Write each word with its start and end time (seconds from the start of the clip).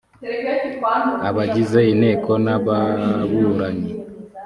abagize 1.29 1.79
inteko 1.93 2.31
n’ababuranyi 2.45 3.91